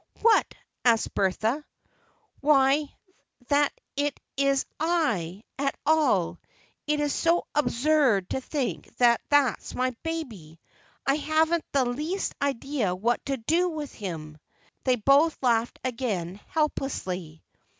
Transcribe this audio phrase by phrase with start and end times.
[0.21, 1.63] "What?" asked Bertha.
[2.39, 2.91] "Why,
[3.49, 6.39] that it is I, at all.
[6.87, 10.59] It's so absurd to think that that's my baby!
[11.05, 14.39] I haven't the least idea what to do with him."
[14.85, 17.43] They both laughed again, helplessly.